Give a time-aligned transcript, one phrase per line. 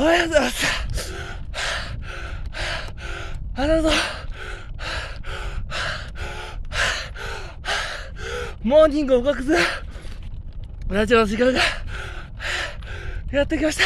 [0.00, 0.64] おはようございます。
[3.56, 3.92] ありがとう。
[8.62, 9.56] モーニングを隠す
[10.88, 11.58] ラジオの時間が
[13.32, 13.82] やってきました。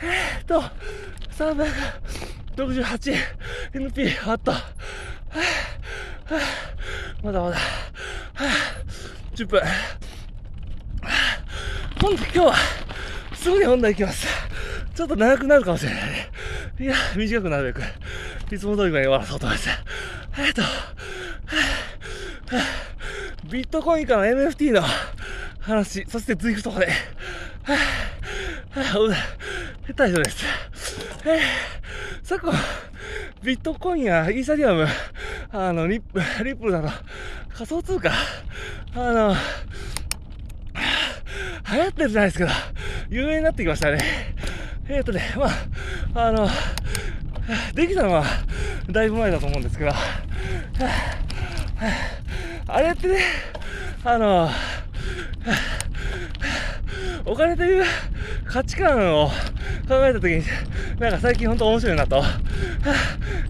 [0.00, 0.62] えーっと、
[1.36, 3.16] 368
[3.72, 4.52] NP あった。
[7.20, 7.56] まだまだ。
[9.34, 9.60] 10分。
[12.00, 12.54] ほんと今日は、
[13.44, 14.26] すぐに本題行きます。
[14.94, 16.30] ちょっと長くなるかもしれないね。
[16.80, 17.82] いや、短くなるべく、
[18.54, 19.68] いつも通りぐらい終わらそうと思います。
[20.38, 20.62] えっと、
[23.50, 24.80] ビットコインから NFT の
[25.60, 29.16] 話、そして ZWIFT まで、はぁ、はぁ、おだ、
[29.88, 30.44] 下手人です。
[31.26, 31.40] えー、
[32.22, 32.58] 昨今、
[33.42, 34.86] ビットコインやイーサリアム、
[35.52, 36.88] あの、リップ、リップルなど、
[37.52, 38.10] 仮想通貨、
[38.94, 39.36] あの、
[41.70, 42.50] 流行ってるじゃないですけど、
[43.10, 43.98] 有名になってきましたね。
[44.88, 45.46] えっ、ー、とね、ま
[46.22, 46.48] あ、あの、
[47.74, 48.24] できたのは、
[48.90, 49.92] だいぶ前だと思うんですけど、
[52.66, 53.18] あれってね、
[54.04, 54.50] あの、
[57.26, 57.84] お金という
[58.46, 59.28] 価値観を
[59.88, 60.42] 考えたときに、
[60.98, 62.22] なんか最近本当面白いなと。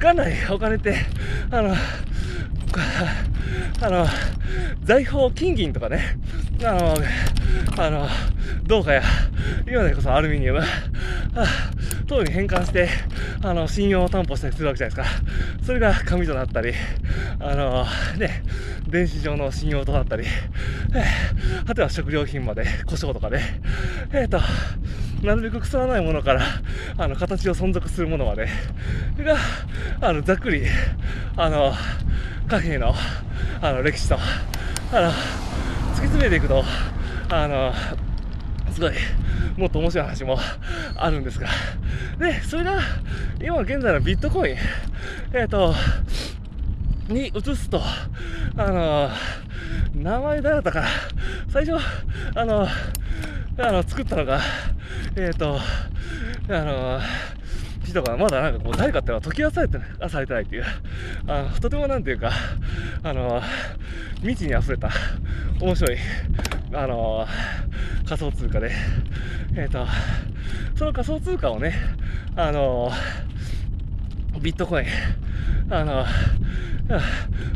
[0.00, 0.96] 元来お金って、
[1.50, 1.74] あの、
[3.82, 4.06] あの、
[4.82, 6.18] 財宝、金銀とかね、
[6.64, 6.94] あの、
[7.78, 8.08] あの、
[8.64, 9.02] 銅貨や、
[9.66, 10.60] 今でこそアルミニウム、
[12.06, 12.88] 等に変換して、
[13.42, 15.64] あの、信用を担保したりするわけじゃないですか。
[15.64, 16.72] それが紙となったり、
[17.38, 17.86] あの、
[18.18, 18.42] ね、
[18.88, 20.24] 電子上の信用となったり、
[20.94, 21.04] え
[21.66, 23.60] 果ては食料品まで、胡椒とかね、
[24.12, 24.40] えっ、ー、と、
[25.24, 26.42] なるべく腐らないものから、
[26.98, 28.48] あの、形を存続するものまで、
[29.18, 29.36] が、
[30.00, 30.64] あの、ざっくり、
[31.36, 31.72] あの、
[32.48, 32.92] 貨幣の、
[33.60, 34.18] あの、歴史と、
[34.92, 36.64] あの、突き詰めていくと、
[37.28, 37.72] あの、
[38.72, 38.92] すごい、
[39.60, 40.38] もっと面白い話も
[40.96, 41.48] あるんですが。
[42.18, 42.80] で、それが、
[43.42, 44.56] 今現在のビットコイン、
[45.34, 45.74] えっ、ー、と、
[47.08, 47.82] に移すと、
[48.56, 49.10] あの、
[49.94, 50.88] 名前誰だったかな。
[51.52, 51.78] 最初、
[52.34, 52.66] あの、
[53.58, 54.40] あの、作ったのが、
[55.14, 55.58] えっ、ー、と、
[56.48, 57.00] あの、
[57.84, 59.78] 人がまだなんかこう誰かっていうのは解き出されて
[60.08, 60.64] されてないっていう、
[61.26, 62.30] あの、とてもなんていうか、
[63.02, 63.42] あの、
[64.22, 64.90] 未知に溢れた
[65.60, 65.98] 面白い、
[66.72, 67.26] あの、
[68.06, 68.70] 仮想通貨で、
[69.56, 69.86] えっ、ー、と、
[70.76, 71.74] その仮想通貨をね、
[72.36, 72.90] あの、
[74.40, 74.86] ビットコイン、
[75.74, 76.04] あの、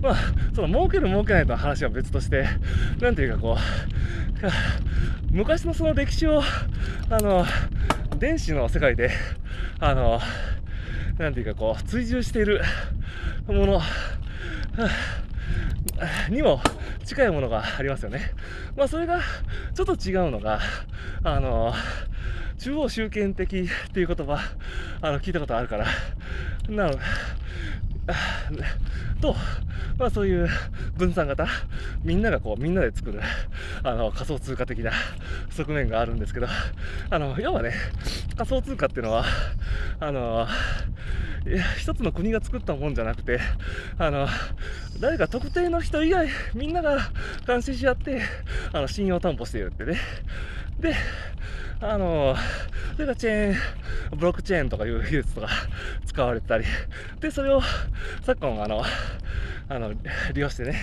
[0.00, 0.16] まあ、
[0.54, 2.46] その儲ける儲けないとの話は別として、
[3.00, 6.42] なんていうかこう、昔のその歴史を、
[7.10, 7.44] あの、
[8.18, 9.10] 電子の世界で、
[9.78, 10.20] あの、
[11.18, 12.62] なんていうかこう、追従している
[13.46, 13.80] もの、
[16.30, 16.60] にも
[17.04, 18.32] 近いものがありますよね。
[18.76, 19.20] まあそれが
[19.74, 20.60] ちょっと違うのが、
[21.22, 21.74] あの、
[22.58, 24.40] 中央集権的っていう言葉、
[25.00, 25.86] あの、聞いたことあるから、
[26.68, 26.92] なの、
[29.20, 29.34] と、
[29.98, 30.48] まあそういう
[30.96, 31.46] 分散型、
[32.02, 33.20] みんながこう、みんなで作る、
[33.82, 34.92] あの、仮想通貨的な
[35.50, 36.48] 側面があるんですけど、
[37.10, 37.72] あの、要はね、
[38.36, 39.24] 仮想通貨っていうのは、
[40.00, 40.46] あの、
[41.46, 43.40] いや一つの国が作ったもんじゃなくて、
[43.98, 44.28] あの、
[45.00, 46.98] 誰か特定の人以外、みんなが
[47.46, 48.22] 監視し合って、
[48.72, 49.98] あの、信用担保しているってね。
[50.78, 50.94] で、
[51.80, 52.36] あの、
[52.94, 53.54] それがチェー
[54.14, 55.48] ン、ブロックチェーンとかいう技術とか
[56.06, 56.64] 使われてたり、
[57.20, 57.60] で、それを
[58.24, 58.84] 昨今、あの、
[59.68, 59.92] あの、
[60.32, 60.76] 利用してね、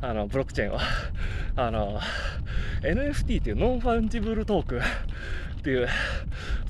[0.00, 0.78] あの、ブロックチェーンを、
[1.56, 2.00] あの、
[2.82, 4.80] NFT っていう non-fungible token
[5.60, 5.88] っていう、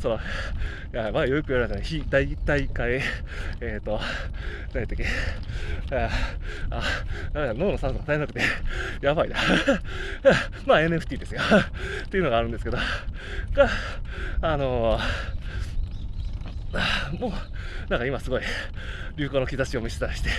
[0.01, 0.21] そう、
[0.93, 3.01] いや、まあ、よく言われたね、非大大会、
[3.61, 4.01] えっ、ー、と、
[4.75, 5.07] 何やったっけ、
[5.95, 6.11] あ、
[7.35, 8.41] あ脳の酸素が足りなくて、
[9.01, 9.37] やばいな。
[10.67, 11.41] まあ、NFT ですよ。
[12.05, 12.79] っていうのがあるんですけど、
[13.55, 13.69] が、
[14.41, 14.99] あの
[17.19, 17.31] もう、
[17.91, 18.43] なんか今すごい
[19.17, 20.31] 流行の兆しを見せたりして、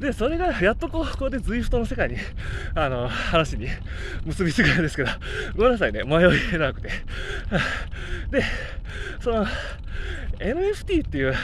[0.00, 2.16] で、それがやっとこう、ここで ZWIFT の世界に、
[2.74, 3.68] あの、話に
[4.24, 5.10] 結びつくんですけど、
[5.56, 6.88] ごめんなさいね、迷いなくて。
[8.30, 8.42] で、
[9.20, 9.46] その、
[10.38, 11.34] NFT っていう、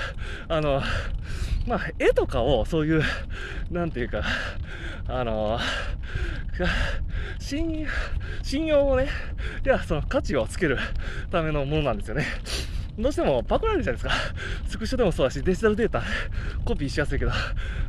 [0.48, 0.82] あの、
[1.66, 3.02] まあ、絵とかをそういう、
[3.70, 4.22] なんていうか、
[5.08, 5.60] あの、
[7.38, 7.86] 信
[8.42, 9.08] 信用をね、
[9.64, 10.78] いや、その価値をつける
[11.30, 12.24] ためのものなんですよね。
[12.98, 14.22] どうしてもパクられるじゃないですか。
[14.66, 16.02] スクショでもそうだし、デジタルデータ
[16.64, 17.32] コピーしやすいけど、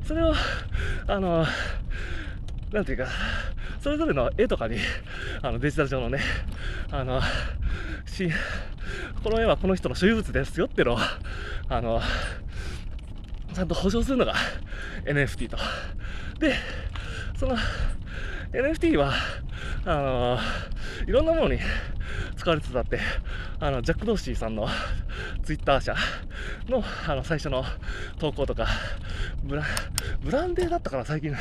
[0.04, 0.34] それを、
[1.08, 1.46] あの、
[2.72, 3.08] なんていうか、
[3.80, 4.78] それぞれの絵とかに、
[5.42, 6.20] あのデジタル上のね、
[6.92, 7.22] あの、
[8.06, 8.30] し、
[9.24, 11.00] この絵はこの人の所有物ですよっていうのを、
[11.70, 12.02] あの、
[13.54, 14.36] ちゃんと保証するのが
[15.06, 15.58] NFT と。
[16.40, 16.54] で、
[17.38, 17.56] その
[18.52, 19.14] NFT は、
[19.90, 20.38] あの
[21.08, 21.60] いろんなものに
[22.36, 23.00] 使われてたって、
[23.62, 24.68] あの、ジャック・ドーシーさんの
[25.44, 25.96] ツイッター社
[26.68, 27.64] の、あの、最初の
[28.20, 28.68] 投稿とか、
[29.44, 29.64] ブラ、
[30.22, 31.34] ブランデーだったかな、最近、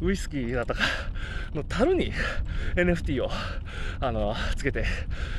[0.00, 0.80] ウイスキーだったか、
[1.54, 2.12] の樽に
[2.74, 3.30] NFT を、
[4.00, 4.84] あの、つけて、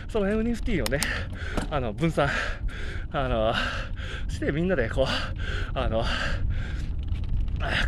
[0.08, 1.02] その NFT をね、
[1.70, 2.30] あの、分散、
[3.12, 3.54] あの、
[4.30, 6.06] してみんなでこう、あの、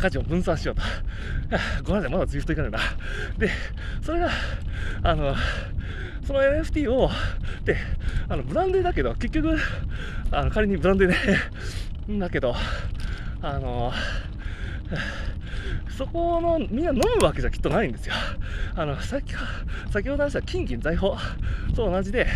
[0.00, 0.82] 価値を分散しようと。
[1.84, 2.78] ごめんなさい、まだツイフトいかないな。
[3.38, 3.50] で、
[4.02, 4.30] それが、
[5.02, 5.34] あの、
[6.24, 7.10] その NFT を、
[7.64, 7.76] で、
[8.28, 9.56] あの、ブランデーだけど、結局、
[10.30, 11.14] あの、仮にブランデーで、
[12.12, 12.54] ね だけど、
[13.42, 13.92] あの、
[15.96, 18.14] そこの、みんな飲むわけじゃきっとないんですよ。
[18.76, 19.34] あの、さっき、
[19.90, 21.16] 先ほど話した金銀財宝
[21.74, 22.26] と同じで、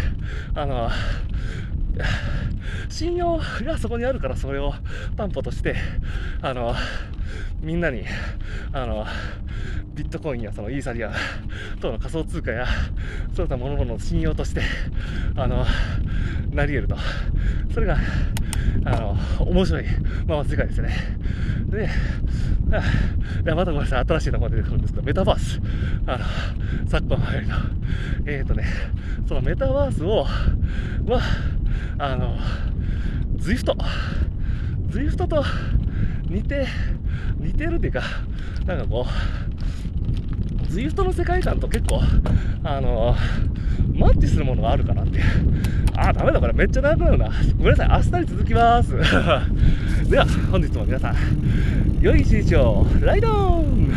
[0.55, 0.91] あの、
[2.89, 4.75] 信用がそこにあるからそれを
[5.17, 5.77] 担保として、
[6.41, 6.75] あの、
[7.61, 8.05] みんなに、
[8.73, 9.07] あの、
[9.95, 11.13] ビットコインやそのイーサリア
[11.81, 12.67] 等の仮想通貨や、
[13.35, 14.63] そういったものの信用として、
[15.37, 15.65] あの、
[16.51, 16.97] なり得ると。
[17.73, 17.99] それが、
[18.85, 19.85] あの、面白い
[20.27, 20.95] まま世界ですよね。
[21.69, 21.89] で、
[23.45, 25.61] いや、またごめんなさい、新しいところが出てくるんですけど、メタバース。
[26.07, 26.25] あの、
[26.89, 27.57] 昨今流行りの、
[28.27, 28.65] えっ、ー、とね、
[29.29, 30.29] そのメタバースを、は、
[31.09, 31.21] あ
[31.99, 32.37] あの、
[33.37, 35.45] Zwift。Zwift と
[36.29, 36.67] 似て、
[37.39, 38.03] 似てるっていうか、
[38.67, 39.07] なんかこ
[40.63, 42.01] う、 Zwift の世界観と結構、
[42.65, 43.15] あの、
[43.95, 45.21] マッチするものがあるかなって。
[45.95, 47.31] あー、ダメだ、これめっちゃ長くなるな。
[47.59, 48.93] ごめんなさい、明日に続きます。
[50.09, 51.17] では、本日も皆さん、
[52.01, 53.93] 良い一日を、ライドオン